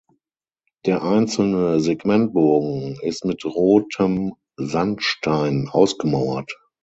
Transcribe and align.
Der 0.87 1.03
einzelne 1.03 1.79
Segmentbogen 1.79 2.97
ist 3.03 3.23
mit 3.23 3.45
rotem 3.45 4.33
Sandstein 4.57 5.69
ausgemauert. 5.71 6.51